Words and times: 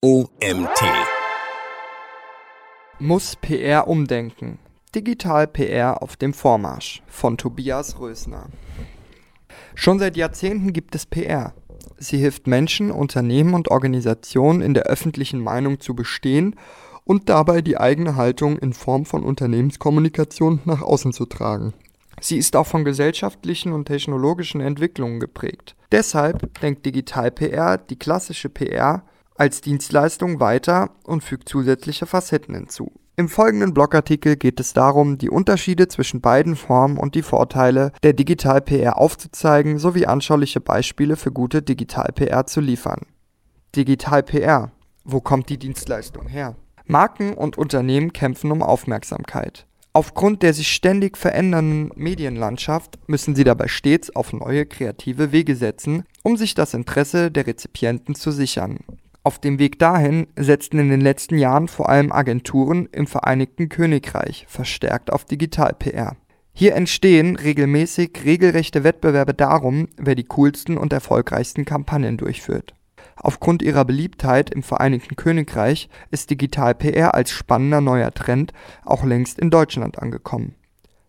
OMT. 0.00 0.80
Muss 3.00 3.34
PR 3.34 3.88
umdenken. 3.88 4.60
Digital 4.94 5.48
PR 5.48 6.00
auf 6.04 6.16
dem 6.16 6.34
Vormarsch 6.34 7.02
von 7.08 7.36
Tobias 7.36 7.98
Rösner. 7.98 8.46
Schon 9.74 9.98
seit 9.98 10.16
Jahrzehnten 10.16 10.72
gibt 10.72 10.94
es 10.94 11.04
PR. 11.04 11.52
Sie 11.96 12.16
hilft 12.16 12.46
Menschen, 12.46 12.92
Unternehmen 12.92 13.54
und 13.54 13.72
Organisationen 13.72 14.60
in 14.60 14.72
der 14.72 14.84
öffentlichen 14.84 15.40
Meinung 15.40 15.80
zu 15.80 15.96
bestehen 15.96 16.54
und 17.02 17.28
dabei 17.28 17.60
die 17.60 17.76
eigene 17.76 18.14
Haltung 18.14 18.56
in 18.56 18.74
Form 18.74 19.04
von 19.04 19.24
Unternehmenskommunikation 19.24 20.60
nach 20.64 20.80
außen 20.80 21.12
zu 21.12 21.26
tragen. 21.26 21.74
Sie 22.20 22.38
ist 22.38 22.54
auch 22.54 22.68
von 22.68 22.84
gesellschaftlichen 22.84 23.72
und 23.72 23.86
technologischen 23.86 24.60
Entwicklungen 24.60 25.18
geprägt. 25.18 25.74
Deshalb 25.90 26.60
denkt 26.60 26.86
Digital 26.86 27.32
PR 27.32 27.78
die 27.78 27.98
klassische 27.98 28.48
PR 28.48 29.02
als 29.38 29.60
Dienstleistung 29.60 30.40
weiter 30.40 30.90
und 31.04 31.24
fügt 31.24 31.48
zusätzliche 31.48 32.06
Facetten 32.06 32.54
hinzu. 32.54 32.92
Im 33.16 33.28
folgenden 33.28 33.74
Blogartikel 33.74 34.36
geht 34.36 34.60
es 34.60 34.74
darum, 34.74 35.18
die 35.18 35.30
Unterschiede 35.30 35.88
zwischen 35.88 36.20
beiden 36.20 36.54
Formen 36.54 36.98
und 36.98 37.16
die 37.16 37.22
Vorteile 37.22 37.90
der 38.04 38.12
Digital-PR 38.12 38.96
aufzuzeigen 38.96 39.78
sowie 39.78 40.06
anschauliche 40.06 40.60
Beispiele 40.60 41.16
für 41.16 41.32
gute 41.32 41.62
Digital-PR 41.62 42.46
zu 42.46 42.60
liefern. 42.60 43.06
Digital-PR. 43.74 44.70
Wo 45.04 45.20
kommt 45.20 45.48
die 45.48 45.58
Dienstleistung 45.58 46.28
her? 46.28 46.54
Marken 46.86 47.34
und 47.34 47.58
Unternehmen 47.58 48.12
kämpfen 48.12 48.52
um 48.52 48.62
Aufmerksamkeit. 48.62 49.66
Aufgrund 49.92 50.44
der 50.44 50.54
sich 50.54 50.68
ständig 50.68 51.16
verändernden 51.16 51.90
Medienlandschaft 51.96 52.98
müssen 53.08 53.34
sie 53.34 53.42
dabei 53.42 53.66
stets 53.66 54.14
auf 54.14 54.32
neue 54.32 54.64
kreative 54.64 55.32
Wege 55.32 55.56
setzen, 55.56 56.04
um 56.22 56.36
sich 56.36 56.54
das 56.54 56.72
Interesse 56.72 57.32
der 57.32 57.48
Rezipienten 57.48 58.14
zu 58.14 58.30
sichern. 58.30 58.78
Auf 59.28 59.38
dem 59.38 59.58
Weg 59.58 59.78
dahin 59.78 60.26
setzten 60.36 60.78
in 60.78 60.88
den 60.88 61.02
letzten 61.02 61.36
Jahren 61.36 61.68
vor 61.68 61.90
allem 61.90 62.12
Agenturen 62.12 62.88
im 62.92 63.06
Vereinigten 63.06 63.68
Königreich 63.68 64.46
verstärkt 64.48 65.12
auf 65.12 65.26
Digital-PR. 65.26 66.16
Hier 66.54 66.74
entstehen 66.74 67.36
regelmäßig 67.36 68.24
regelrechte 68.24 68.84
Wettbewerbe 68.84 69.34
darum, 69.34 69.88
wer 69.98 70.14
die 70.14 70.24
coolsten 70.24 70.78
und 70.78 70.94
erfolgreichsten 70.94 71.66
Kampagnen 71.66 72.16
durchführt. 72.16 72.72
Aufgrund 73.16 73.60
ihrer 73.60 73.84
Beliebtheit 73.84 74.48
im 74.48 74.62
Vereinigten 74.62 75.14
Königreich 75.14 75.90
ist 76.10 76.30
Digital-PR 76.30 77.12
als 77.12 77.30
spannender 77.30 77.82
neuer 77.82 78.14
Trend 78.14 78.54
auch 78.86 79.04
längst 79.04 79.38
in 79.38 79.50
Deutschland 79.50 79.98
angekommen, 79.98 80.54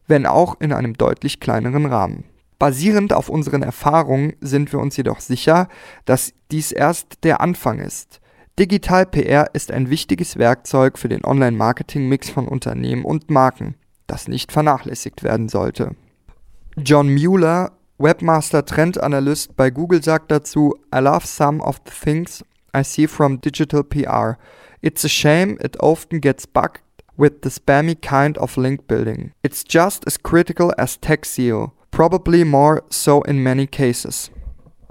wenn 0.08 0.26
auch 0.26 0.60
in 0.60 0.74
einem 0.74 0.96
deutlich 0.96 1.40
kleineren 1.40 1.86
Rahmen 1.86 2.26
Basierend 2.60 3.14
auf 3.14 3.30
unseren 3.30 3.64
Erfahrungen 3.64 4.34
sind 4.42 4.74
wir 4.74 4.80
uns 4.80 4.98
jedoch 4.98 5.22
sicher, 5.22 5.70
dass 6.04 6.34
dies 6.52 6.74
erst 6.74 7.24
der 7.24 7.40
Anfang 7.40 7.80
ist. 7.80 8.20
Digital 8.60 9.06
PR 9.06 9.50
ist 9.54 9.72
ein 9.72 9.90
wichtiges 9.90 10.38
Werkzeug 10.38 10.98
für 10.98 11.08
den 11.08 11.24
Online-Marketing-Mix 11.24 12.30
von 12.30 12.50
Unternehmen 12.50 13.06
und 13.06 13.32
Marken, 13.32 13.76
das 14.08 14.28
nicht 14.28 14.52
vernachlässigt 14.52 15.24
werden 15.24 15.48
sollte. 15.48 15.96
John 16.76 17.14
Mueller, 17.14 17.72
Webmaster 17.98 18.66
Trend 18.66 19.02
Analyst 19.02 19.56
bei 19.56 19.70
Google 19.70 20.04
sagt 20.04 20.30
dazu, 20.30 20.76
I 20.94 21.00
love 21.00 21.26
some 21.26 21.64
of 21.64 21.80
the 21.86 21.94
things 21.94 22.44
I 22.76 22.84
see 22.84 23.08
from 23.08 23.40
digital 23.40 23.84
PR. 23.86 24.38
It's 24.82 25.06
a 25.06 25.10
shame 25.10 25.58
it 25.64 25.80
often 25.80 26.20
gets 26.20 26.46
bugged 26.46 26.82
with 27.18 27.36
the 27.44 27.50
spammy 27.50 27.96
kind 27.96 28.38
of 28.38 28.58
link 28.58 28.88
building. 28.88 29.32
It's 29.44 29.64
just 29.64 30.06
as 30.06 30.22
critical 30.22 30.74
as 30.78 31.00
tech 31.00 31.24
SEO. 31.24 31.72
Probably 31.92 32.46
more 32.46 32.84
so 32.90 33.24
in 33.24 33.42
many 33.42 33.68
cases. 33.68 34.32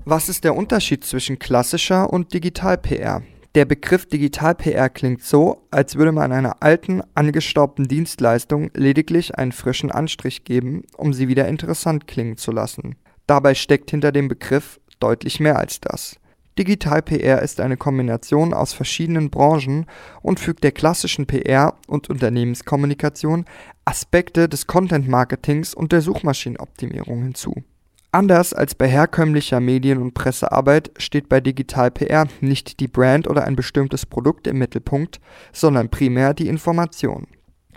Was 0.04 0.28
ist 0.28 0.44
der 0.44 0.56
Unterschied 0.56 1.04
zwischen 1.04 1.38
klassischer 1.38 2.10
und 2.12 2.32
Digital-PR? 2.32 3.22
Der 3.54 3.64
Begriff 3.64 4.06
Digital-PR 4.06 4.88
klingt 4.88 5.22
so, 5.22 5.66
als 5.70 5.96
würde 5.96 6.12
man 6.12 6.32
einer 6.32 6.62
alten, 6.62 7.02
angestaubten 7.14 7.88
Dienstleistung 7.88 8.70
lediglich 8.74 9.36
einen 9.36 9.52
frischen 9.52 9.90
Anstrich 9.90 10.44
geben, 10.44 10.84
um 10.96 11.12
sie 11.12 11.28
wieder 11.28 11.48
interessant 11.48 12.06
klingen 12.06 12.36
zu 12.36 12.52
lassen. 12.52 12.96
Dabei 13.26 13.54
steckt 13.54 13.90
hinter 13.90 14.12
dem 14.12 14.28
Begriff 14.28 14.80
deutlich 15.00 15.40
mehr 15.40 15.58
als 15.58 15.80
das. 15.80 16.16
Digital 16.58 17.02
PR 17.02 17.40
ist 17.40 17.60
eine 17.60 17.76
Kombination 17.76 18.52
aus 18.52 18.72
verschiedenen 18.72 19.30
Branchen 19.30 19.86
und 20.22 20.40
fügt 20.40 20.64
der 20.64 20.72
klassischen 20.72 21.26
PR 21.26 21.74
und 21.86 22.10
Unternehmenskommunikation 22.10 23.44
Aspekte 23.84 24.48
des 24.48 24.66
Content 24.66 25.06
Marketings 25.06 25.72
und 25.72 25.92
der 25.92 26.00
Suchmaschinenoptimierung 26.00 27.22
hinzu. 27.22 27.54
Anders 28.10 28.54
als 28.54 28.74
bei 28.74 28.88
herkömmlicher 28.88 29.60
Medien- 29.60 30.02
und 30.02 30.14
Pressearbeit 30.14 30.90
steht 30.96 31.28
bei 31.28 31.40
Digital 31.40 31.92
PR 31.92 32.26
nicht 32.40 32.80
die 32.80 32.88
Brand 32.88 33.28
oder 33.28 33.44
ein 33.44 33.54
bestimmtes 33.54 34.04
Produkt 34.04 34.48
im 34.48 34.58
Mittelpunkt, 34.58 35.20
sondern 35.52 35.90
primär 35.90 36.34
die 36.34 36.48
Information. 36.48 37.28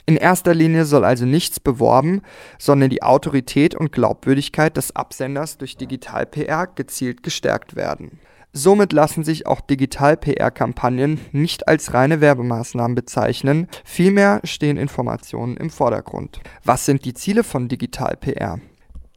In 0.07 0.17
erster 0.17 0.55
Linie 0.55 0.85
soll 0.85 1.05
also 1.05 1.25
nichts 1.25 1.59
beworben, 1.59 2.23
sondern 2.57 2.89
die 2.89 3.03
Autorität 3.03 3.75
und 3.75 3.91
Glaubwürdigkeit 3.91 4.75
des 4.75 4.95
Absenders 4.95 5.59
durch 5.59 5.77
Digital 5.77 6.25
PR 6.25 6.65
gezielt 6.65 7.21
gestärkt 7.21 7.75
werden. 7.75 8.19
Somit 8.53 8.91
lassen 8.91 9.23
sich 9.23 9.47
auch 9.47 9.61
Digital-PR-Kampagnen 9.61 11.21
nicht 11.31 11.69
als 11.69 11.93
reine 11.93 12.19
Werbemaßnahmen 12.19 12.95
bezeichnen, 12.95 13.67
vielmehr 13.85 14.41
stehen 14.43 14.75
Informationen 14.75 15.55
im 15.55 15.69
Vordergrund. 15.69 16.41
Was 16.65 16.85
sind 16.85 17.05
die 17.05 17.13
Ziele 17.13 17.45
von 17.45 17.69
Digital-PR? 17.69 18.59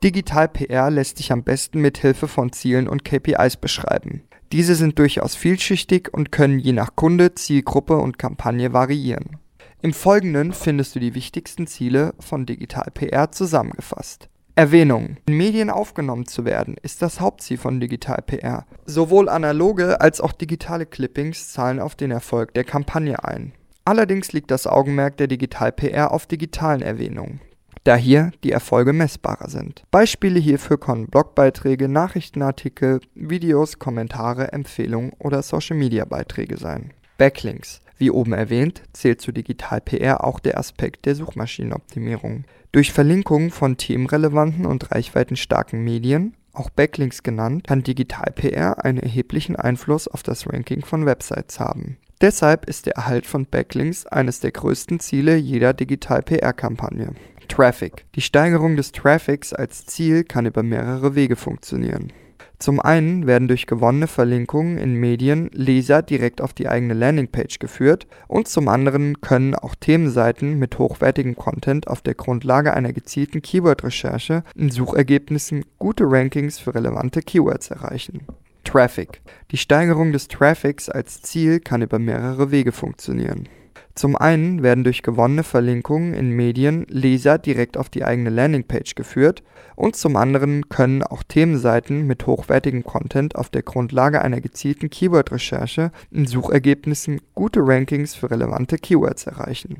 Digital-PR 0.04 0.90
lässt 0.90 1.16
sich 1.16 1.32
am 1.32 1.42
besten 1.42 1.80
mit 1.80 1.98
Hilfe 1.98 2.28
von 2.28 2.52
Zielen 2.52 2.88
und 2.88 3.04
KPIs 3.04 3.56
beschreiben. 3.56 4.22
Diese 4.52 4.76
sind 4.76 5.00
durchaus 5.00 5.34
vielschichtig 5.34 6.10
und 6.12 6.30
können 6.30 6.60
je 6.60 6.72
nach 6.72 6.94
Kunde, 6.94 7.34
Zielgruppe 7.34 7.96
und 7.96 8.20
Kampagne 8.20 8.72
variieren. 8.72 9.38
Im 9.82 9.92
Folgenden 9.92 10.52
findest 10.52 10.94
du 10.94 11.00
die 11.00 11.14
wichtigsten 11.14 11.66
Ziele 11.66 12.14
von 12.20 12.46
Digital 12.46 12.90
PR 12.94 13.32
zusammengefasst. 13.32 14.28
Erwähnung. 14.56 15.16
In 15.26 15.36
Medien 15.36 15.68
aufgenommen 15.68 16.26
zu 16.26 16.44
werden, 16.44 16.76
ist 16.80 17.02
das 17.02 17.18
Hauptziel 17.18 17.58
von 17.58 17.80
Digital 17.80 18.22
PR. 18.24 18.66
Sowohl 18.86 19.28
analoge 19.28 20.00
als 20.00 20.20
auch 20.20 20.30
digitale 20.30 20.86
Clippings 20.86 21.52
zahlen 21.52 21.80
auf 21.80 21.96
den 21.96 22.12
Erfolg 22.12 22.54
der 22.54 22.62
Kampagne 22.62 23.24
ein. 23.24 23.52
Allerdings 23.84 24.32
liegt 24.32 24.52
das 24.52 24.68
Augenmerk 24.68 25.16
der 25.16 25.26
Digital 25.26 25.72
PR 25.72 26.12
auf 26.12 26.26
digitalen 26.26 26.82
Erwähnungen, 26.82 27.40
da 27.82 27.96
hier 27.96 28.30
die 28.44 28.52
Erfolge 28.52 28.92
messbarer 28.92 29.50
sind. 29.50 29.82
Beispiele 29.90 30.38
hierfür 30.38 30.78
können 30.78 31.08
Blogbeiträge, 31.08 31.88
Nachrichtenartikel, 31.88 33.00
Videos, 33.16 33.80
Kommentare, 33.80 34.52
Empfehlungen 34.52 35.14
oder 35.18 35.42
Social-Media-Beiträge 35.42 36.58
sein. 36.58 36.92
Backlinks. 37.18 37.80
Wie 37.96 38.10
oben 38.10 38.32
erwähnt, 38.32 38.82
zählt 38.92 39.20
zu 39.20 39.32
Digital 39.32 39.80
PR 39.80 40.24
auch 40.24 40.40
der 40.40 40.58
Aspekt 40.58 41.06
der 41.06 41.14
Suchmaschinenoptimierung. 41.14 42.44
Durch 42.72 42.92
Verlinkung 42.92 43.50
von 43.50 43.76
themenrelevanten 43.76 44.66
und 44.66 44.90
reichweitenstarken 44.90 45.82
Medien, 45.82 46.34
auch 46.52 46.70
Backlinks 46.70 47.22
genannt, 47.22 47.64
kann 47.66 47.82
Digital 47.82 48.32
PR 48.34 48.84
einen 48.84 48.98
erheblichen 48.98 49.56
Einfluss 49.56 50.08
auf 50.08 50.22
das 50.22 50.46
Ranking 50.52 50.84
von 50.84 51.06
Websites 51.06 51.60
haben. 51.60 51.98
Deshalb 52.20 52.66
ist 52.66 52.86
der 52.86 52.94
Erhalt 52.94 53.26
von 53.26 53.46
Backlinks 53.46 54.06
eines 54.06 54.40
der 54.40 54.52
größten 54.52 55.00
Ziele 55.00 55.36
jeder 55.36 55.72
Digital 55.72 56.22
PR-Kampagne. 56.22 57.10
Traffic. 57.48 58.06
Die 58.14 58.22
Steigerung 58.22 58.76
des 58.76 58.92
Traffics 58.92 59.52
als 59.52 59.86
Ziel 59.86 60.24
kann 60.24 60.46
über 60.46 60.62
mehrere 60.62 61.14
Wege 61.14 61.36
funktionieren. 61.36 62.12
Zum 62.58 62.80
einen 62.80 63.26
werden 63.26 63.48
durch 63.48 63.66
gewonnene 63.66 64.06
Verlinkungen 64.06 64.78
in 64.78 64.94
Medien 64.94 65.50
Leser 65.52 66.02
direkt 66.02 66.40
auf 66.40 66.52
die 66.52 66.68
eigene 66.68 66.94
Landingpage 66.94 67.58
geführt 67.58 68.06
und 68.28 68.48
zum 68.48 68.68
anderen 68.68 69.20
können 69.20 69.54
auch 69.54 69.74
Themenseiten 69.74 70.58
mit 70.58 70.78
hochwertigem 70.78 71.36
Content 71.36 71.88
auf 71.88 72.00
der 72.00 72.14
Grundlage 72.14 72.72
einer 72.72 72.92
gezielten 72.92 73.42
Keyword-Recherche 73.42 74.44
in 74.54 74.70
Suchergebnissen 74.70 75.64
gute 75.78 76.04
Rankings 76.06 76.58
für 76.58 76.74
relevante 76.74 77.20
Keywords 77.22 77.70
erreichen. 77.70 78.26
Traffic. 78.62 79.20
Die 79.50 79.58
Steigerung 79.58 80.12
des 80.12 80.28
Traffics 80.28 80.88
als 80.88 81.20
Ziel 81.22 81.60
kann 81.60 81.82
über 81.82 81.98
mehrere 81.98 82.50
Wege 82.50 82.72
funktionieren 82.72 83.48
zum 83.94 84.16
einen 84.16 84.64
werden 84.64 84.82
durch 84.82 85.02
gewonnene 85.02 85.44
Verlinkungen 85.44 86.14
in 86.14 86.30
Medien 86.30 86.84
Leser 86.88 87.38
direkt 87.38 87.76
auf 87.76 87.88
die 87.88 88.04
eigene 88.04 88.30
Landingpage 88.30 88.96
geführt 88.96 89.44
und 89.76 89.94
zum 89.94 90.16
anderen 90.16 90.68
können 90.68 91.04
auch 91.04 91.22
Themenseiten 91.22 92.04
mit 92.06 92.26
hochwertigem 92.26 92.82
Content 92.82 93.36
auf 93.36 93.50
der 93.50 93.62
Grundlage 93.62 94.20
einer 94.20 94.40
gezielten 94.40 94.90
Keyword-Recherche 94.90 95.92
in 96.10 96.26
Suchergebnissen 96.26 97.20
gute 97.34 97.60
Rankings 97.62 98.16
für 98.16 98.30
relevante 98.30 98.78
Keywords 98.78 99.26
erreichen. 99.26 99.76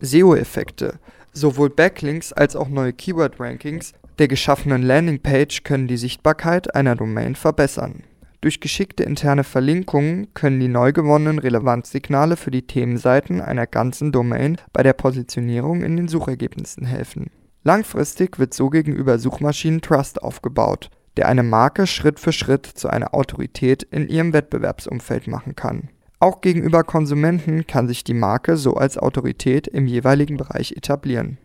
SEO-Effekte 0.00 0.94
Sowohl 1.34 1.68
Backlinks 1.68 2.32
als 2.32 2.56
auch 2.56 2.68
neue 2.68 2.94
Keyword-Rankings 2.94 3.92
der 4.18 4.28
geschaffenen 4.28 4.82
Landingpage 4.82 5.62
können 5.62 5.86
die 5.86 5.98
Sichtbarkeit 5.98 6.74
einer 6.74 6.96
Domain 6.96 7.36
verbessern 7.36 8.02
durch 8.40 8.60
geschickte 8.60 9.02
interne 9.02 9.42
Verlinkungen 9.42 10.32
können 10.34 10.60
die 10.60 10.68
neu 10.68 10.92
gewonnenen 10.92 11.38
Relevanzsignale 11.38 12.36
für 12.36 12.50
die 12.50 12.66
Themenseiten 12.66 13.40
einer 13.40 13.66
ganzen 13.66 14.12
Domain 14.12 14.58
bei 14.72 14.82
der 14.82 14.92
Positionierung 14.92 15.82
in 15.82 15.96
den 15.96 16.08
Suchergebnissen 16.08 16.86
helfen. 16.86 17.30
Langfristig 17.64 18.38
wird 18.38 18.54
so 18.54 18.70
gegenüber 18.70 19.18
Suchmaschinen 19.18 19.80
Trust 19.80 20.22
aufgebaut, 20.22 20.90
der 21.16 21.28
eine 21.28 21.42
Marke 21.42 21.86
Schritt 21.88 22.20
für 22.20 22.32
Schritt 22.32 22.66
zu 22.66 22.88
einer 22.88 23.12
Autorität 23.12 23.82
in 23.82 24.08
ihrem 24.08 24.32
Wettbewerbsumfeld 24.32 25.26
machen 25.26 25.56
kann. 25.56 25.88
Auch 26.20 26.40
gegenüber 26.40 26.84
Konsumenten 26.84 27.66
kann 27.66 27.88
sich 27.88 28.04
die 28.04 28.14
Marke 28.14 28.56
so 28.56 28.74
als 28.74 28.98
Autorität 28.98 29.66
im 29.66 29.86
jeweiligen 29.86 30.36
Bereich 30.36 30.72
etablieren. 30.72 31.38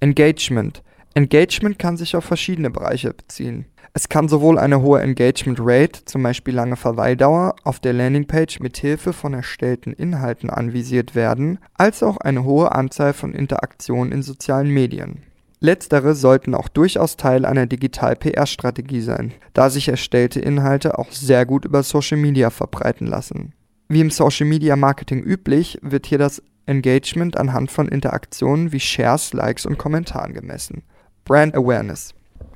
Engagement. 0.00 0.82
Engagement 1.14 1.78
kann 1.78 1.96
sich 1.96 2.16
auf 2.16 2.24
verschiedene 2.24 2.70
Bereiche 2.70 3.12
beziehen. 3.12 3.66
Es 3.94 4.08
kann 4.08 4.28
sowohl 4.28 4.58
eine 4.58 4.80
hohe 4.80 5.02
Engagement 5.02 5.58
Rate, 5.60 6.06
zum 6.06 6.22
Beispiel 6.22 6.54
lange 6.54 6.76
Verweildauer, 6.76 7.56
auf 7.64 7.78
der 7.78 7.92
Landingpage 7.92 8.60
mit 8.60 8.78
Hilfe 8.78 9.12
von 9.12 9.34
erstellten 9.34 9.92
Inhalten 9.92 10.48
anvisiert 10.48 11.14
werden, 11.14 11.58
als 11.74 12.02
auch 12.02 12.16
eine 12.16 12.44
hohe 12.44 12.72
Anzahl 12.72 13.12
von 13.12 13.34
Interaktionen 13.34 14.10
in 14.10 14.22
sozialen 14.22 14.70
Medien. 14.70 15.22
Letztere 15.60 16.14
sollten 16.14 16.54
auch 16.54 16.68
durchaus 16.68 17.18
Teil 17.18 17.44
einer 17.44 17.66
Digital-PR-Strategie 17.66 19.02
sein, 19.02 19.32
da 19.52 19.68
sich 19.68 19.88
erstellte 19.88 20.40
Inhalte 20.40 20.98
auch 20.98 21.12
sehr 21.12 21.44
gut 21.44 21.66
über 21.66 21.82
Social 21.82 22.18
Media 22.18 22.48
verbreiten 22.48 23.06
lassen. 23.06 23.52
Wie 23.88 24.00
im 24.00 24.10
Social 24.10 24.46
Media 24.46 24.74
Marketing 24.74 25.22
üblich, 25.22 25.78
wird 25.82 26.06
hier 26.06 26.18
das 26.18 26.42
Engagement 26.64 27.36
anhand 27.36 27.70
von 27.70 27.88
Interaktionen 27.88 28.72
wie 28.72 28.80
Shares, 28.80 29.34
Likes 29.34 29.66
und 29.66 29.78
Kommentaren 29.78 30.32
gemessen. 30.32 30.82
Brand 31.24 31.54
Awareness. 31.54 32.14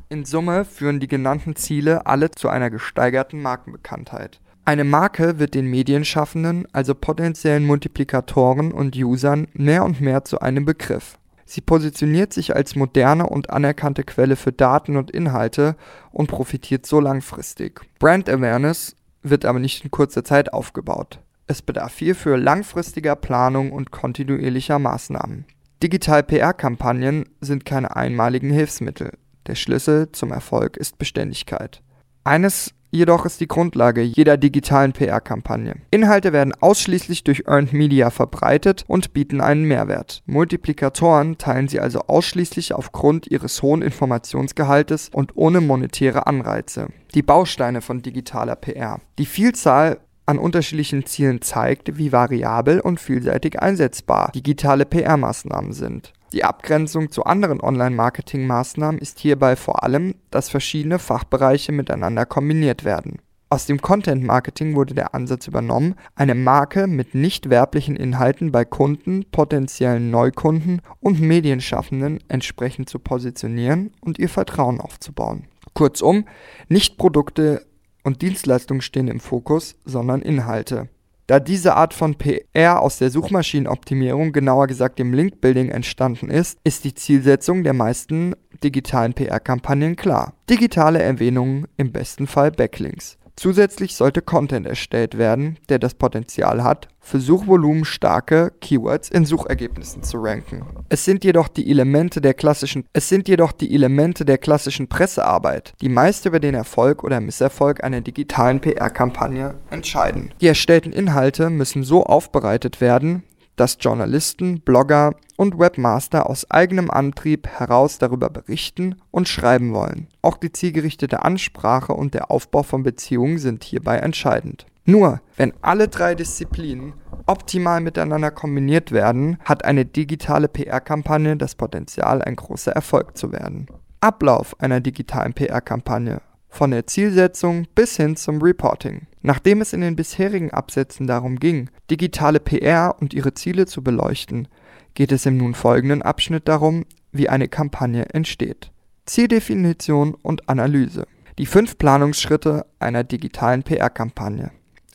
In 0.09 0.25
Summe 0.25 0.65
führen 0.65 0.99
die 0.99 1.07
genannten 1.07 1.55
Ziele 1.55 2.07
alle 2.07 2.33
zu 2.33 2.49
einer 2.49 2.69
gesteigerten 2.69 3.41
Markenbekanntheit. 3.41 4.41
Eine 4.65 4.83
Marke 4.83 5.39
wird 5.39 5.55
den 5.55 5.67
Medienschaffenden, 5.67 6.67
also 6.73 6.97
potenziellen 6.97 7.65
Multiplikatoren 7.65 8.73
und 8.73 8.97
Usern, 8.97 9.47
mehr 9.55 9.85
und 9.85 10.01
mehr 10.01 10.25
zu 10.25 10.41
einem 10.41 10.65
Begriff. 10.65 11.17
Sie 11.45 11.61
positioniert 11.61 12.33
sich 12.33 12.57
als 12.57 12.75
moderne 12.75 13.29
und 13.29 13.51
anerkannte 13.51 14.03
Quelle 14.03 14.35
für 14.35 14.51
Daten 14.51 14.97
und 14.97 15.13
Inhalte 15.13 15.77
und 16.11 16.27
profitiert 16.27 16.87
so 16.87 16.99
langfristig. 16.99 17.83
Brand 18.01 18.29
Awareness 18.29 18.97
wird 19.23 19.45
aber 19.45 19.61
nicht 19.61 19.85
in 19.85 19.93
kurzer 19.93 20.25
Zeit 20.25 20.53
aufgebaut. 20.53 21.21
Es 21.47 21.63
bedarf 21.63 21.97
hierfür 21.97 22.37
langfristiger 22.37 23.15
Planung 23.15 23.71
und 23.71 23.93
kontinuierlicher 23.93 24.81
Maßnahmen. 24.81 25.45
Digital-PR-Kampagnen 25.83 27.27
sind 27.41 27.67
keine 27.67 27.95
einmaligen 27.97 28.51
Hilfsmittel. 28.51 29.13
Der 29.47 29.55
Schlüssel 29.55 30.11
zum 30.13 30.33
Erfolg 30.33 30.77
ist 30.77 30.99
Beständigkeit. 30.99 31.83
Eines 32.25 32.73
jedoch 32.91 33.27
ist 33.27 33.41
die 33.41 33.47
Grundlage 33.47 34.01
jeder 34.01 34.39
digitalen 34.39 34.93
PR-Kampagne. 34.93 35.77
Inhalte 35.91 36.33
werden 36.33 36.55
ausschließlich 36.59 37.25
durch 37.25 37.45
Earned 37.47 37.73
Media 37.73 38.11
verbreitet 38.11 38.85
und 38.89 39.13
bieten 39.13 39.41
einen 39.41 39.65
Mehrwert. 39.65 40.23
Multiplikatoren 40.27 41.37
teilen 41.37 41.69
sie 41.69 41.79
also 41.79 42.01
ausschließlich 42.01 42.73
aufgrund 42.73 43.27
ihres 43.31 43.63
hohen 43.63 43.83
Informationsgehaltes 43.83 45.11
und 45.13 45.37
ohne 45.37 45.61
monetäre 45.61 46.27
Anreize. 46.27 46.89
Die 47.15 47.23
Bausteine 47.23 47.83
von 47.83 48.03
digitaler 48.03 48.57
PR. 48.57 49.01
Die 49.19 49.27
Vielzahl 49.27 49.99
an 50.27 50.39
unterschiedlichen 50.39 51.07
Zielen 51.07 51.41
zeigt, 51.41 51.97
wie 51.97 52.13
variabel 52.13 52.81
und 52.81 53.01
vielseitig 53.01 53.61
einsetzbar 53.61 54.33
digitale 54.35 54.85
PR-Maßnahmen 54.85 55.73
sind. 55.73 56.13
Die 56.33 56.45
Abgrenzung 56.45 57.11
zu 57.11 57.25
anderen 57.25 57.61
Online-Marketing-Maßnahmen 57.61 59.01
ist 59.01 59.21
hierbei 59.21 59.57
vor 59.57 59.85
allem, 59.85 60.17
dass 60.31 60.49
verschiedene 60.49 60.99
Fachbereiche 60.99 61.73
miteinander 61.73 62.27
kombiniert 62.27 62.85
werden. 62.85 63.19
Aus 63.49 63.67
dem 63.67 63.81
Content-Marketing 63.81 64.75
wurde 64.75 64.95
der 64.95 65.15
Ansatz 65.15 65.47
übernommen, 65.47 65.95
eine 66.17 66.35
Marke 66.35 66.89
mit 66.89 67.15
nicht 67.15 67.49
werblichen 67.49 67.95
Inhalten 67.95 68.51
bei 68.51 68.65
Kunden, 68.65 69.25
potenziellen 69.31 70.11
Neukunden 70.11 70.83
und 70.99 71.21
Medienschaffenden 71.21 72.19
entsprechend 72.27 72.89
zu 72.89 72.99
positionieren 72.99 73.93
und 74.01 74.19
ihr 74.19 74.29
Vertrauen 74.29 74.81
aufzubauen. 74.81 75.45
Kurzum, 75.75 76.27
nicht 76.69 76.99
Produkte 76.99 77.65
und 78.07 78.23
Dienstleistungen 78.23 78.83
stehen 78.83 79.09
im 79.09 79.19
Fokus, 79.19 79.75
sondern 79.85 80.23
Inhalte. 80.23 80.89
Da 81.27 81.41
diese 81.41 81.75
Art 81.75 81.93
von 81.93 82.15
PR 82.15 82.81
aus 82.81 82.99
der 82.99 83.11
Suchmaschinenoptimierung, 83.11 84.33
genauer 84.33 84.69
gesagt 84.69 85.01
dem 85.01 85.13
Linkbuilding 85.13 85.71
entstanden 85.71 86.31
ist, 86.31 86.61
ist 86.63 86.85
die 86.85 86.95
Zielsetzung 86.95 87.65
der 87.65 87.73
meisten 87.73 88.37
digitalen 88.63 89.13
PR-Kampagnen 89.13 89.97
klar. 89.97 90.35
Digitale 90.49 91.03
Erwähnungen, 91.03 91.67
im 91.77 91.91
besten 91.91 92.29
Fall 92.29 92.53
Backlinks. 92.53 93.19
Zusätzlich 93.39 93.95
sollte 93.95 94.23
Content 94.23 94.67
erstellt 94.67 95.19
werden, 95.19 95.59
der 95.69 95.79
das 95.79 95.93
Potenzial 95.93 96.65
hat, 96.65 96.89
für 97.01 97.21
suchvolumenstarke 97.21 98.51
Keywords 98.63 99.11
in 99.11 99.27
Suchergebnissen 99.27 100.03
zu 100.03 100.17
ranken. 100.17 100.65
Es 100.89 101.05
sind 101.05 101.23
jedoch 101.23 101.49
die 101.49 101.71
Elemente 101.71 102.23
der 102.23 102.33
klassischen 102.33 102.85
es 102.95 103.11
sind 103.11 103.29
jedoch 103.29 103.53
die 103.53 103.75
Elemente 103.75 104.25
der 104.25 104.39
klassischen 104.39 104.89
Pressearbeit, 104.89 105.75
die 105.83 105.91
meist 105.91 106.25
über 106.25 106.41
den 106.41 106.55
Erfolg 106.55 107.05
oder 107.05 107.21
Misserfolg 107.21 107.85
einer 107.85 108.01
digitalen 108.01 108.61
PR-Kampagne 108.61 109.55
entscheiden. 109.71 110.33
Die 110.41 110.49
erstellten 110.49 110.93
Inhalte 110.93 111.51
müssen 111.51 111.85
so 111.85 112.05
aufbereitet 112.05 112.81
werden, 112.81 113.23
dass 113.57 113.79
Journalisten, 113.81 114.61
Blogger 114.61 115.15
und 115.37 115.59
Webmaster 115.59 116.29
aus 116.29 116.51
eigenem 116.51 116.91
Antrieb 116.91 117.47
heraus 117.47 117.99
darüber 117.99 118.31
berichten 118.31 118.97
und 119.11 119.29
schreiben 119.29 119.73
wollen. 119.75 120.09
Auch 120.23 120.37
die 120.37 120.53
zielgerichtete 120.53 121.25
Ansprache 121.25 121.93
und 121.93 122.15
der 122.15 122.31
Aufbau 122.31 122.63
von 122.63 122.83
Beziehungen 122.83 123.39
sind 123.39 123.65
hierbei 123.65 123.97
entscheidend. 123.97 124.67
Nur 124.85 125.21
wenn 125.37 125.53
alle 125.63 125.89
drei 125.89 126.15
Disziplinen 126.15 126.95
optimal 127.27 127.81
miteinander 127.81 128.31
kombiniert 128.31 128.93
werden, 128.93 129.39
hat 129.45 129.65
eine 129.65 129.85
digitale 129.85 130.47
PR-Kampagne 130.47 131.37
das 131.37 131.57
Potenzial, 131.57 132.23
ein 132.23 132.37
großer 132.37 132.71
Erfolg 132.71 133.17
zu 133.17 133.33
werden. 133.33 133.67
Ablauf 134.01 134.55
einer 134.61 134.81
digitalen 134.81 135.35
PR-Kampagne 135.35 136.21
von 136.57 136.71
der 136.71 136.87
Zielsetzung 136.87 137.67
bis 137.75 137.97
hin 137.97 138.17
zum 138.17 138.43
Reporting. 138.43 139.07
Nachdem 139.23 139.61
es 139.61 139.73
in 139.73 139.83
den 139.83 139.95
bisherigen 139.95 140.51
Absätzen 140.51 141.07
darum 141.07 141.39
ging, 141.39 141.71
digitale 141.91 142.41
PR 142.41 142.97
und 142.99 143.13
ihre 143.15 143.35
Ziele 143.35 143.67
zu 143.67 143.85
beleuchten, 143.85 144.49
geht 144.95 145.13
es 145.13 145.27
im 145.27 145.37
nun 145.37 145.55
folgenden 145.55 146.03
Abschnitt 146.03 146.49
darum, 146.49 146.85
wie 147.13 147.29
eine 147.29 147.49
Kampagne 147.49 148.07
entsteht. 148.15 148.73
Zieldefinition 149.05 150.15
und 150.15 150.49
Analyse. 150.49 151.07
Die 151.39 151.47
fünf 151.47 151.77
Planungsschritte 151.77 152.67
einer 152.79 153.05
digitalen 153.05 153.63
PR-Kampagne. 153.63 154.51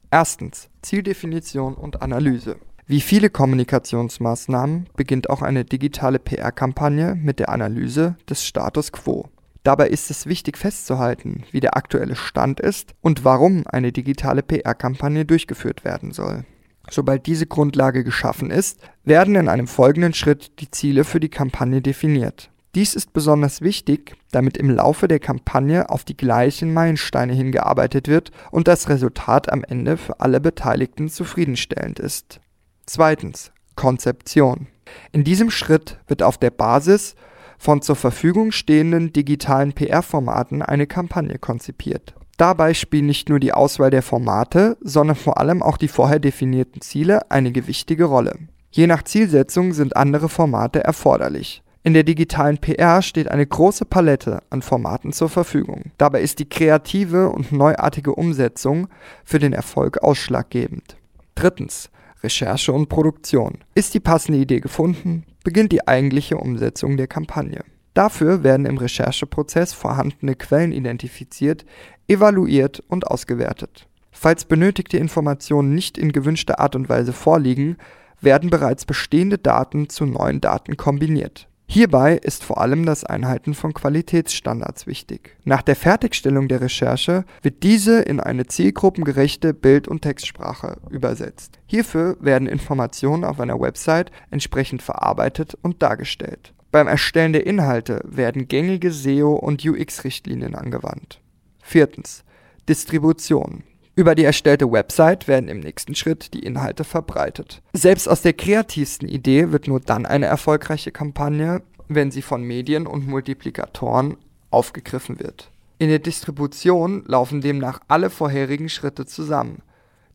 Erstens 0.10 0.70
Zieldefinition 0.82 1.76
und 1.76 2.02
Analyse. 2.02 2.58
Wie 2.88 3.02
viele 3.02 3.30
Kommunikationsmaßnahmen 3.30 4.90
beginnt 4.98 5.30
auch 5.30 5.44
eine 5.44 5.64
digitale 5.64 6.20
PR-Kampagne 6.20 7.16
mit 7.16 7.40
der 7.40 7.50
Analyse 7.50 8.18
des 8.28 8.44
Status 8.44 8.92
quo. 8.92 9.30
Dabei 9.64 9.90
ist 9.90 10.10
es 10.10 10.26
wichtig 10.26 10.58
festzuhalten, 10.58 11.44
wie 11.52 11.60
der 11.60 11.78
aktuelle 11.78 12.16
Stand 12.16 12.60
ist 12.60 12.94
und 13.02 13.24
warum 13.24 13.64
eine 13.68 13.92
digitale 13.92 14.42
PR-Kampagne 14.42 15.26
durchgeführt 15.26 15.86
werden 15.86 16.12
soll. 16.12 16.46
Sobald 16.90 17.28
diese 17.28 17.46
Grundlage 17.46 18.04
geschaffen 18.04 18.50
ist, 18.50 18.80
werden 19.04 19.36
in 19.36 19.48
einem 19.48 19.68
folgenden 19.68 20.14
Schritt 20.14 20.60
die 20.60 20.72
Ziele 20.72 21.04
für 21.04 21.20
die 21.20 21.30
Kampagne 21.30 21.82
definiert. 21.82 22.50
Dies 22.74 22.96
ist 22.96 23.14
besonders 23.14 23.62
wichtig, 23.62 24.16
damit 24.32 24.58
im 24.58 24.70
Laufe 24.70 25.08
der 25.08 25.20
Kampagne 25.20 25.90
auf 25.90 26.06
die 26.06 26.16
gleichen 26.16 26.74
Meilensteine 26.74 27.34
hingearbeitet 27.34 28.08
wird 28.08 28.32
und 28.50 28.68
das 28.68 28.90
Resultat 28.90 29.52
am 29.52 29.64
Ende 29.64 29.98
für 29.98 30.22
alle 30.22 30.40
Beteiligten 30.40 31.10
zufriedenstellend 31.10 32.00
ist. 32.00 32.40
Zweitens. 32.86 33.52
Konzeption. 33.76 34.68
In 35.12 35.24
diesem 35.24 35.50
Schritt 35.50 35.98
wird 36.08 36.24
auf 36.24 36.38
der 36.38 36.52
Basis 36.52 37.16
von 37.62 37.84
zur 37.84 37.96
Verfügung 37.96 38.52
stehenden 38.52 39.14
digitalen 39.14 39.74
PR-Formaten 39.74 40.64
eine 40.64 40.88
Kampagne 40.88 41.38
konzipiert. 41.38 42.16
Dabei 42.38 42.74
spielen 42.74 43.06
nicht 43.06 43.30
nur 43.30 43.40
die 43.40 43.54
Auswahl 43.54 43.92
der 43.92 44.02
Formate, 44.02 44.78
sondern 44.82 45.16
vor 45.16 45.38
allem 45.38 45.62
auch 45.62 45.78
die 45.78 45.88
vorher 45.88 46.18
definierten 46.18 46.82
Ziele 46.82 47.30
eine 47.30 47.52
gewichtige 47.52 48.06
Rolle. 48.06 48.36
Je 48.72 48.88
nach 48.88 49.04
Zielsetzung 49.04 49.74
sind 49.74 49.96
andere 49.96 50.28
Formate 50.28 50.84
erforderlich. 50.84 51.62
In 51.84 51.94
der 51.94 52.02
digitalen 52.02 52.58
PR 52.58 53.04
steht 53.04 53.30
eine 53.30 53.46
große 53.46 53.86
Palette 53.86 54.42
an 54.50 54.64
Formaten 54.64 55.14
zur 55.14 55.30
Verfügung. 55.30 55.92
Dabei 56.00 56.22
ist 56.22 56.40
die 56.40 56.50
kreative 56.50 57.30
und 57.30 57.52
neuartige 57.52 58.16
Umsetzung 58.16 58.88
für 59.24 59.38
den 59.38 59.54
Erfolg 59.54 60.00
ausschlaggebend. 60.00 60.98
Drittens. 61.36 61.92
Recherche 62.24 62.72
und 62.72 62.88
Produktion. 62.88 63.60
Ist 63.74 63.96
die 63.96 64.00
passende 64.00 64.40
Idee 64.40 64.60
gefunden, 64.60 65.26
beginnt 65.44 65.72
die 65.72 65.88
eigentliche 65.88 66.38
Umsetzung 66.38 66.98
der 66.98 67.08
Kampagne. 67.08 67.64
Dafür 67.94 68.44
werden 68.44 68.66
im 68.66 68.78
Rechercheprozess 68.78 69.74
vorhandene 69.74 70.36
Quellen 70.36 70.72
identifiziert, 70.72 71.66
evaluiert 72.08 72.82
und 72.88 73.08
ausgewertet. 73.08 73.88
Falls 74.12 74.46
benötigte 74.46 74.98
Informationen 74.98 75.74
nicht 75.74 75.98
in 75.98 76.12
gewünschter 76.12 76.60
Art 76.60 76.76
und 76.76 76.90
Weise 76.90 77.14
vorliegen, 77.14 77.78
werden 78.20 78.50
bereits 78.50 78.86
bestehende 78.86 79.38
Daten 79.38 79.90
zu 79.90 80.06
neuen 80.06 80.42
Daten 80.42 80.78
kombiniert. 80.78 81.48
Hierbei 81.74 82.18
ist 82.18 82.44
vor 82.44 82.60
allem 82.60 82.86
das 82.86 83.06
Einhalten 83.06 83.54
von 83.54 83.74
Qualitätsstandards 83.74 84.88
wichtig. 84.88 85.38
Nach 85.46 85.62
der 85.62 85.78
Fertigstellung 85.78 86.50
der 86.50 86.60
Recherche 86.60 87.24
wird 87.44 87.64
diese 87.64 88.02
in 88.02 88.20
eine 88.20 88.46
zielgruppengerechte 88.46 89.54
Bild- 89.54 89.88
und 89.88 90.02
Textsprache 90.02 90.82
übersetzt. 90.90 91.60
Hierfür 91.68 92.18
werden 92.20 92.50
Informationen 92.50 93.24
auf 93.24 93.40
einer 93.40 93.58
Website 93.58 94.12
entsprechend 94.32 94.82
verarbeitet 94.82 95.58
und 95.62 95.82
dargestellt. 95.82 96.54
Beim 96.72 96.90
Erstellen 96.90 97.32
der 97.32 97.48
Inhalte 97.48 98.02
werden 98.04 98.50
gängige 98.50 98.92
SEO- 98.92 99.40
und 99.40 99.66
UX-Richtlinien 99.66 100.56
angewandt. 100.56 101.22
Viertens. 101.62 102.26
Distribution. 102.68 103.64
Über 103.94 104.16
die 104.16 104.24
erstellte 104.24 104.72
Website 104.72 105.28
werden 105.28 105.50
im 105.50 105.60
nächsten 105.60 105.96
Schritt 105.96 106.34
die 106.34 106.44
Inhalte 106.44 106.86
verbreitet. 106.86 107.62
Selbst 107.74 108.08
aus 108.08 108.22
der 108.22 108.34
kreativsten 108.34 109.08
Idee 109.08 109.52
wird 109.52 109.68
nur 109.68 109.82
dann 109.82 110.06
eine 110.06 110.28
erfolgreiche 110.28 110.92
Kampagne, 110.92 111.62
wenn 111.90 112.10
sie 112.10 112.22
von 112.22 112.42
Medien 112.42 112.88
und 112.88 113.08
Multiplikatoren 113.08 114.16
aufgegriffen 114.50 115.20
wird. 115.20 115.52
In 115.78 115.90
der 115.90 116.00
Distribution 116.00 117.04
laufen 117.06 117.42
demnach 117.42 117.80
alle 117.90 118.10
vorherigen 118.10 118.70
Schritte 118.70 119.06
zusammen. 119.06 119.62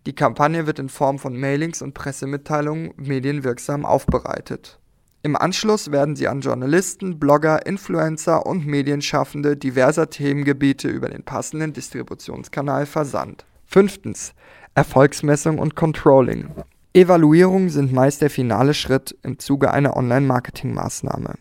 Die 0.07 0.15
Kampagne 0.15 0.67
wird 0.67 0.79
in 0.79 0.89
Form 0.89 1.19
von 1.19 1.37
Mailings 1.37 1.83
und 1.83 1.93
Pressemitteilungen 1.93 2.95
medienwirksam 2.97 3.85
aufbereitet. 3.85 4.79
Im 5.23 5.37
Anschluss 5.37 5.91
werden 5.91 6.15
sie 6.15 6.29
an 6.29 6.41
Journalisten, 6.41 7.19
Blogger, 7.19 7.67
Influencer 7.67 8.47
und 8.47 8.65
Medienschaffende 8.65 9.57
diverser 9.57 10.09
Themengebiete 10.09 10.89
über 10.89 11.09
den 11.09 11.25
passenden 11.25 11.73
Distributionskanal 11.73 12.87
versandt. 12.87 13.45
Fünftens. 13.67 14.33
Erfolgsmessung 14.75 15.59
und 15.59 15.75
Controlling. 15.75 16.49
Evaluierungen 16.93 17.69
sind 17.69 17.93
meist 17.93 18.23
der 18.23 18.31
finale 18.31 18.75
Schritt 18.75 19.17
im 19.23 19.39
Zuge 19.39 19.71
einer 19.71 19.97
Online-Marketing-Maßnahme. 19.97 21.35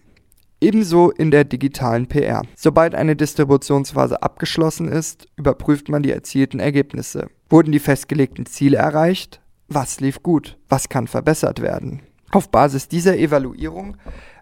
Ebenso 0.62 1.12
in 1.12 1.32
der 1.32 1.44
digitalen 1.44 2.08
PR. 2.08 2.42
Sobald 2.56 2.96
eine 2.96 3.16
Distributionsphase 3.16 4.24
abgeschlossen 4.24 4.88
ist, 4.88 5.28
überprüft 5.36 5.90
man 5.90 6.02
die 6.02 6.12
erzielten 6.12 6.60
Ergebnisse. 6.60 7.28
Wurden 7.50 7.72
die 7.72 7.80
festgelegten 7.80 8.46
Ziele 8.46 8.78
erreicht? 8.78 9.42
Was 9.68 10.00
lief 10.00 10.24
gut? 10.24 10.58
Was 10.68 10.90
kann 10.90 11.08
verbessert 11.08 11.62
werden? 11.62 12.02
Auf 12.32 12.50
Basis 12.50 12.88
dieser 12.88 13.18
Evaluierung 13.18 13.98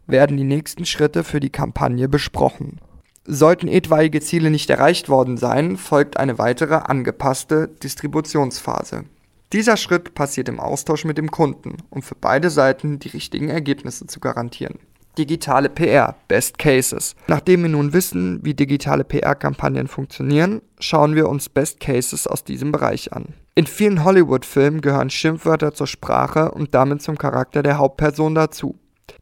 werden 0.08 0.38
die 0.38 0.44
nächsten 0.44 0.86
Schritte 0.86 1.24
für 1.24 1.40
die 1.40 1.50
Kampagne 1.50 2.08
besprochen. 2.08 2.80
Sollten 3.26 3.70
etwaige 3.70 4.20
Ziele 4.20 4.50
nicht 4.50 4.70
erreicht 4.70 5.08
worden 5.08 5.38
sein, 5.38 5.78
folgt 5.78 6.18
eine 6.18 6.38
weitere 6.38 6.76
angepasste 6.76 7.70
Distributionsphase. 7.82 9.06
Dieser 9.54 9.78
Schritt 9.78 10.14
passiert 10.14 10.50
im 10.50 10.60
Austausch 10.60 11.06
mit 11.06 11.18
dem 11.18 11.32
Kunden, 11.32 11.78
um 11.90 12.02
für 12.02 12.16
beide 12.16 12.50
Seiten 12.50 13.00
die 13.00 13.10
richtigen 13.10 13.50
Ergebnisse 13.50 14.08
zu 14.08 14.20
garantieren. 14.20 14.80
Digitale 15.18 15.70
PR, 15.70 16.16
Best 16.28 16.58
Cases. 16.58 17.16
Nachdem 17.28 17.62
wir 17.62 17.70
nun 17.70 17.94
wissen, 17.94 18.40
wie 18.44 18.56
digitale 18.56 19.04
PR-Kampagnen 19.04 19.88
funktionieren, 19.88 20.62
schauen 20.80 21.16
wir 21.16 21.30
uns 21.30 21.50
Best 21.50 21.80
Cases 21.80 22.26
aus 22.26 22.44
diesem 22.44 22.72
Bereich 22.72 23.14
an. 23.14 23.36
In 23.54 23.68
vielen 23.68 24.04
Hollywood-Filmen 24.04 24.82
gehören 24.82 25.12
Schimpfwörter 25.12 25.76
zur 25.76 25.86
Sprache 25.86 26.50
und 26.50 26.74
damit 26.74 27.04
zum 27.04 27.20
Charakter 27.20 27.62
der 27.62 27.78
Hauptperson 27.78 28.34
dazu. 28.34 28.80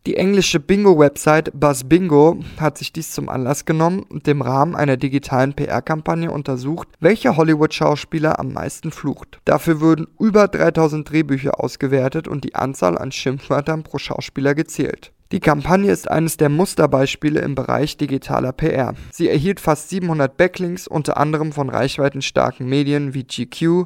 Die 0.08 0.18
englische 0.18 0.60
Bingo-Website 0.60 1.52
BuzzBingo 1.54 2.40
hat 2.60 2.80
sich 2.80 2.92
dies 2.92 3.12
zum 3.12 3.30
Anlass 3.30 3.66
genommen 3.66 4.02
und 4.10 4.28
im 4.28 4.42
Rahmen 4.42 4.76
einer 4.76 4.98
digitalen 4.98 5.54
PR-Kampagne 5.54 6.32
untersucht, 6.32 6.88
welcher 7.00 7.38
Hollywood-Schauspieler 7.38 8.40
am 8.40 8.52
meisten 8.52 8.92
flucht. 8.92 9.40
Dafür 9.46 9.80
wurden 9.80 10.08
über 10.20 10.48
3000 10.48 11.08
Drehbücher 11.08 11.64
ausgewertet 11.64 12.28
und 12.28 12.44
die 12.44 12.56
Anzahl 12.56 12.98
an 12.98 13.12
Schimpfwörtern 13.12 13.84
pro 13.84 14.00
Schauspieler 14.00 14.56
gezählt. 14.56 15.12
Die 15.32 15.40
Kampagne 15.40 15.92
ist 15.92 16.10
eines 16.10 16.36
der 16.36 16.50
Musterbeispiele 16.50 17.40
im 17.40 17.54
Bereich 17.54 17.96
digitaler 17.96 18.54
PR. 18.54 18.96
Sie 19.12 19.30
erhielt 19.30 19.60
fast 19.60 19.90
700 19.90 20.36
Backlinks, 20.36 20.88
unter 20.88 21.16
anderem 21.18 21.54
von 21.54 21.70
reichweitenstarken 21.70 22.68
Medien 22.68 23.14
wie 23.14 23.24
GQ, 23.24 23.86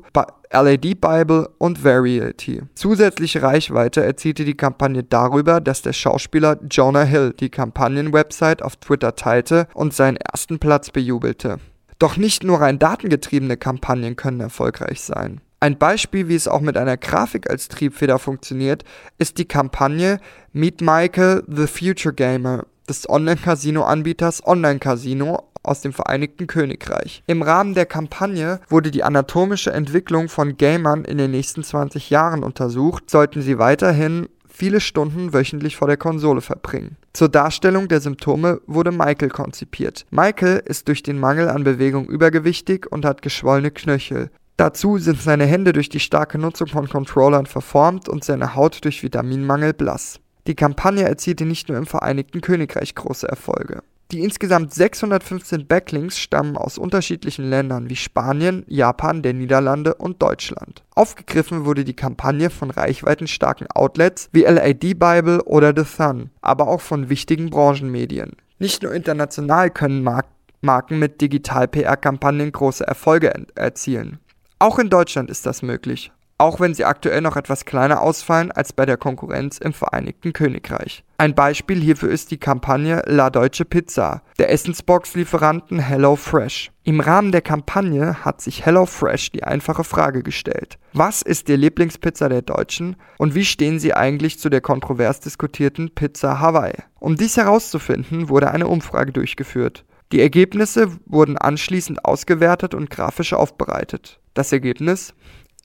LAD 0.56 1.02
Bible 1.02 1.50
und 1.58 1.84
Variety. 1.84 2.62
Zusätzliche 2.76 3.42
Reichweite 3.42 4.04
erzielte 4.04 4.46
die 4.46 4.56
Kampagne 4.56 5.04
darüber, 5.04 5.60
dass 5.60 5.82
der 5.82 5.92
Schauspieler 5.92 6.58
Jonah 6.70 7.04
Hill 7.04 7.34
die 7.38 7.50
Kampagnenwebsite 7.50 8.64
auf 8.64 8.78
Twitter 8.78 9.16
teilte 9.16 9.68
und 9.74 9.94
seinen 9.94 10.16
ersten 10.16 10.60
Platz 10.60 10.92
bejubelte. 10.92 11.58
Doch 12.00 12.16
nicht 12.16 12.44
nur 12.44 12.62
rein 12.62 12.80
datengetriebene 12.80 13.58
Kampagnen 13.58 14.16
können 14.16 14.40
erfolgreich 14.40 15.02
sein. 15.02 15.42
Ein 15.60 15.78
Beispiel, 15.78 16.30
wie 16.30 16.36
es 16.36 16.48
auch 16.48 16.62
mit 16.62 16.78
einer 16.78 16.96
Grafik 16.96 17.50
als 17.50 17.68
Triebfeder 17.68 18.20
funktioniert, 18.20 18.84
ist 19.18 19.38
die 19.38 19.46
Kampagne 19.46 20.20
Meet 20.54 20.82
Michael 20.82 21.44
the 21.48 21.68
Future 21.68 22.14
Gamer 22.14 22.66
des 22.88 23.10
Online-Casino-Anbieters 23.10 24.46
Online 24.46 24.80
Casino 24.80 25.44
aus 25.64 25.82
dem 25.82 25.94
Vereinigten 25.94 26.48
Königreich. 26.48 27.24
Im 27.28 27.42
Rahmen 27.42 27.74
der 27.74 27.86
Kampagne 27.86 28.60
wurde 28.70 28.92
die 28.92 29.04
anatomische 29.04 29.74
Entwicklung 29.74 30.30
von 30.30 30.58
Gamern 30.58 31.06
in 31.06 31.18
den 31.18 31.32
nächsten 31.32 31.64
20 31.64 32.10
Jahren 32.10 32.44
untersucht, 32.44 33.10
sollten 33.10 33.42
sie 33.42 33.58
weiterhin 33.58 34.28
viele 34.48 34.80
Stunden 34.80 35.34
wöchentlich 35.34 35.76
vor 35.76 35.88
der 35.88 35.98
Konsole 35.98 36.42
verbringen. 36.42 36.98
Zur 37.14 37.30
Darstellung 37.30 37.88
der 37.88 38.02
Symptome 38.02 38.62
wurde 38.68 38.92
Michael 38.92 39.30
konzipiert. 39.30 40.06
Michael 40.12 40.62
ist 40.66 40.88
durch 40.88 41.04
den 41.04 41.20
Mangel 41.20 41.50
an 41.50 41.64
Bewegung 41.64 42.08
übergewichtig 42.08 42.92
und 42.92 43.06
hat 43.06 43.22
geschwollene 43.22 43.72
Knöchel. 43.72 44.30
Dazu 44.58 44.98
sind 44.98 45.22
seine 45.22 45.46
Hände 45.46 45.74
durch 45.74 45.90
die 45.90 46.00
starke 46.00 46.38
Nutzung 46.38 46.68
von 46.68 46.88
Controllern 46.88 47.46
verformt 47.46 48.08
und 48.08 48.24
seine 48.24 48.56
Haut 48.56 48.86
durch 48.86 49.04
Vitaminmangel 49.04 49.74
blass. 49.74 50.22
Die 50.48 50.56
Kampagne 50.56 51.04
erzielte 51.04 51.46
nicht 51.46 51.70
nur 51.70 51.78
im 51.78 51.88
Vereinigten 51.88 52.42
Königreich 52.42 52.94
große 52.94 53.28
Erfolge. 53.28 53.82
Die 54.12 54.20
insgesamt 54.20 54.72
615 54.72 55.66
Backlinks 55.66 56.20
stammen 56.20 56.58
aus 56.58 56.78
unterschiedlichen 56.78 57.50
Ländern 57.50 57.90
wie 57.90 57.96
Spanien, 57.96 58.64
Japan, 58.68 59.24
der 59.24 59.34
Niederlande 59.34 59.96
und 59.96 60.22
Deutschland. 60.22 60.84
Aufgegriffen 60.94 61.66
wurde 61.66 61.84
die 61.84 61.96
Kampagne 61.96 62.52
von 62.52 62.70
reichweitenstarken 62.70 63.68
Outlets 63.72 64.30
wie 64.32 64.44
LAD 64.44 65.00
Bible 65.00 65.42
oder 65.46 65.74
The 65.76 65.84
Sun, 65.84 66.30
aber 66.42 66.68
auch 66.68 66.82
von 66.82 67.10
wichtigen 67.10 67.50
Branchenmedien. 67.50 68.34
Nicht 68.60 68.84
nur 68.84 68.94
international 68.94 69.72
können 69.72 70.04
Mark 70.04 70.28
Marken 70.62 70.98
mit 70.98 71.22
Digital-PR-Kampagnen 71.22 72.52
große 72.52 72.88
Erfolge 72.88 73.32
erzielen. 73.56 74.20
Auch 74.58 74.80
in 74.80 74.90
Deutschland 74.90 75.30
ist 75.30 75.46
das 75.46 75.62
möglich, 75.62 76.12
auch 76.38 76.60
wenn 76.60 76.74
sie 76.74 76.86
aktuell 76.86 77.22
noch 77.22 77.38
etwas 77.38 77.66
kleiner 77.66 78.02
ausfallen 78.02 78.52
als 78.52 78.74
bei 78.74 78.86
der 78.86 78.98
Konkurrenz 78.98 79.58
im 79.58 79.74
Vereinigten 79.74 80.34
Königreich. 80.34 81.04
Ein 81.18 81.34
Beispiel 81.34 81.80
hierfür 81.80 82.10
ist 82.10 82.32
die 82.32 82.38
Kampagne 82.38 83.02
La 83.06 83.30
Deutsche 83.30 83.64
Pizza 83.64 84.22
der 84.38 84.52
Essensbox-Lieferanten 84.52 85.80
HelloFresh. 85.80 86.72
Im 86.84 87.00
Rahmen 87.00 87.32
der 87.32 87.42
Kampagne 87.42 88.26
hat 88.26 88.42
sich 88.42 88.66
HelloFresh 88.66 89.32
die 89.32 89.44
einfache 89.44 89.86
Frage 89.86 90.24
gestellt: 90.24 90.78
Was 90.94 91.22
ist 91.22 91.48
die 91.48 91.56
Lieblingspizza 91.56 92.28
der 92.28 92.42
Deutschen 92.42 92.98
und 93.18 93.34
wie 93.34 93.46
stehen 93.46 93.80
sie 93.80 93.94
eigentlich 93.94 94.40
zu 94.40 94.50
der 94.50 94.62
kontrovers 94.62 95.22
diskutierten 95.22 95.96
Pizza 95.96 96.42
Hawaii? 96.42 96.76
Um 97.00 97.16
dies 97.16 97.38
herauszufinden, 97.38 98.28
wurde 98.28 98.52
eine 98.52 98.68
Umfrage 98.68 99.14
durchgeführt. 99.14 99.86
Die 100.12 100.22
Ergebnisse 100.22 100.92
wurden 101.06 101.38
anschließend 101.38 102.06
ausgewertet 102.06 102.76
und 102.76 102.90
grafisch 102.90 103.34
aufbereitet. 103.34 104.20
Das 104.34 104.52
Ergebnis? 104.52 105.14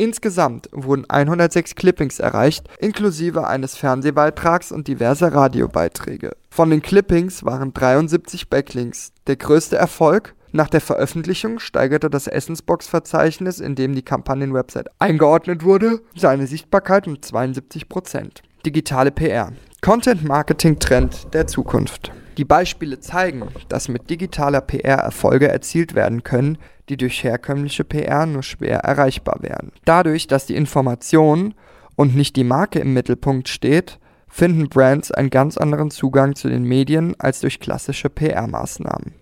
Insgesamt 0.00 0.71
wurden 0.73 1.04
106 1.11 1.75
Clippings 1.75 2.21
erreicht, 2.21 2.66
inklusive 2.78 3.47
eines 3.47 3.76
Fernsehbeitrags 3.76 4.73
und 4.73 4.88
diverser 4.88 5.35
Radiobeiträge. 5.35 6.30
Von 6.49 6.71
den 6.71 6.80
Clippings 6.80 7.45
waren 7.45 7.75
73 7.75 8.49
Backlinks. 8.49 9.12
Der 9.26 9.37
größte 9.37 9.76
Erfolg? 9.76 10.35
Nach 10.52 10.71
der 10.71 10.80
Veröffentlichung 10.80 11.59
steigerte 11.59 12.09
das 12.09 12.28
Essensbox-Verzeichnis, 12.28 13.61
in 13.61 13.75
dem 13.75 13.95
die 13.95 14.00
Kampagnenwebsite 14.00 14.90
eingeordnet 14.99 15.64
wurde, 15.64 16.00
seine 16.16 16.47
Sichtbarkeit 16.47 17.07
um 17.07 17.16
72%. 17.16 18.38
Digitale 18.64 19.11
PR. 19.11 19.52
Content 19.83 20.25
Marketing 20.25 20.78
Trend 20.78 21.26
der 21.35 21.47
Zukunft. 21.47 22.11
Die 22.40 22.47
Beispiele 22.47 22.99
zeigen, 23.00 23.49
dass 23.68 23.90
mit 23.90 24.09
digitaler 24.09 24.62
PR 24.62 24.97
Erfolge 24.97 25.49
erzielt 25.49 25.94
werden 25.94 26.23
können, 26.23 26.56
die 26.88 26.97
durch 26.97 27.23
herkömmliche 27.23 27.85
PR 27.85 28.25
nur 28.25 28.42
schwer 28.42 28.78
erreichbar 28.78 29.40
wären. 29.42 29.73
Dadurch, 29.85 30.26
dass 30.26 30.47
die 30.47 30.56
Information 30.56 31.52
und 31.97 32.16
nicht 32.16 32.37
die 32.37 32.44
Marke 32.44 32.78
im 32.78 32.94
Mittelpunkt 32.94 33.50
steht, 33.50 33.99
finden 34.26 34.70
Brands 34.70 35.12
einen 35.12 35.28
ganz 35.28 35.59
anderen 35.59 35.90
Zugang 35.90 36.35
zu 36.35 36.49
den 36.49 36.62
Medien 36.62 37.14
als 37.18 37.40
durch 37.40 37.61
klassische 37.61 38.09
PR-Maßnahmen. 38.09 39.20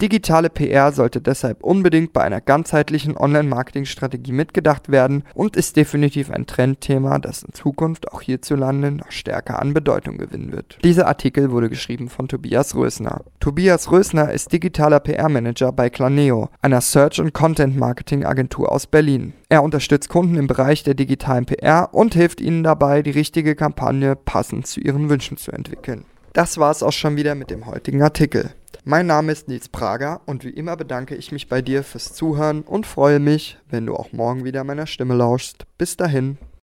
Digitale 0.00 0.48
PR 0.48 0.92
sollte 0.92 1.20
deshalb 1.20 1.64
unbedingt 1.64 2.12
bei 2.12 2.22
einer 2.22 2.40
ganzheitlichen 2.40 3.16
Online-Marketing-Strategie 3.16 4.30
mitgedacht 4.30 4.90
werden 4.90 5.24
und 5.34 5.56
ist 5.56 5.74
definitiv 5.74 6.30
ein 6.30 6.46
Trendthema, 6.46 7.18
das 7.18 7.42
in 7.42 7.52
Zukunft 7.52 8.12
auch 8.12 8.22
hierzulande 8.22 8.92
noch 8.92 9.10
stärker 9.10 9.60
an 9.60 9.74
Bedeutung 9.74 10.16
gewinnen 10.16 10.52
wird. 10.52 10.78
Dieser 10.84 11.08
Artikel 11.08 11.50
wurde 11.50 11.68
geschrieben 11.68 12.08
von 12.08 12.28
Tobias 12.28 12.76
Rösner. 12.76 13.24
Tobias 13.40 13.90
Rösner 13.90 14.30
ist 14.30 14.52
digitaler 14.52 15.00
PR-Manager 15.00 15.72
bei 15.72 15.90
Claneo, 15.90 16.48
einer 16.62 16.80
Search- 16.80 17.20
und 17.20 17.34
Content-Marketing-Agentur 17.34 18.70
aus 18.70 18.86
Berlin. 18.86 19.32
Er 19.48 19.64
unterstützt 19.64 20.10
Kunden 20.10 20.36
im 20.36 20.46
Bereich 20.46 20.84
der 20.84 20.94
digitalen 20.94 21.44
PR 21.44 21.92
und 21.92 22.14
hilft 22.14 22.40
ihnen 22.40 22.62
dabei, 22.62 23.02
die 23.02 23.10
richtige 23.10 23.56
Kampagne 23.56 24.14
passend 24.14 24.68
zu 24.68 24.78
ihren 24.78 25.10
Wünschen 25.10 25.38
zu 25.38 25.50
entwickeln. 25.50 26.04
Das 26.38 26.56
war 26.56 26.70
es 26.70 26.84
auch 26.84 26.92
schon 26.92 27.16
wieder 27.16 27.34
mit 27.34 27.50
dem 27.50 27.66
heutigen 27.66 28.00
Artikel. 28.00 28.50
Mein 28.84 29.08
Name 29.08 29.32
ist 29.32 29.48
Nils 29.48 29.68
Prager 29.68 30.20
und 30.24 30.44
wie 30.44 30.50
immer 30.50 30.76
bedanke 30.76 31.16
ich 31.16 31.32
mich 31.32 31.48
bei 31.48 31.62
dir 31.62 31.82
fürs 31.82 32.12
Zuhören 32.12 32.62
und 32.62 32.86
freue 32.86 33.18
mich, 33.18 33.58
wenn 33.68 33.86
du 33.86 33.96
auch 33.96 34.12
morgen 34.12 34.44
wieder 34.44 34.62
meiner 34.62 34.86
Stimme 34.86 35.16
lauschst. 35.16 35.66
Bis 35.78 35.96
dahin. 35.96 36.38